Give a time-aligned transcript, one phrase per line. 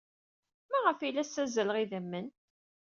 [0.71, 2.27] Maɣef ay la ssazzaleɣ idammen?